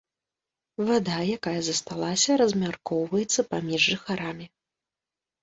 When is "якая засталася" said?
1.37-2.39